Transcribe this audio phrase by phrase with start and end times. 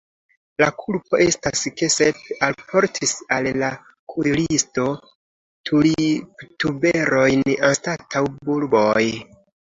[0.61, 3.69] La kulpo estas ke Sep alportis al la
[4.15, 4.87] kuiristo
[5.71, 9.01] tuliptuberojn anstataŭ bulboj.